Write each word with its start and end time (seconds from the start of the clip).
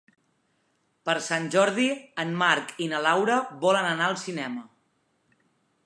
Per 1.09 1.15
Sant 1.25 1.45
Jordi 1.55 1.85
en 2.25 2.33
Marc 2.41 2.73
i 2.87 2.91
na 2.95 3.03
Laura 3.09 3.37
volen 3.67 3.91
anar 3.95 4.09
al 4.11 4.21
cinema. 4.27 4.67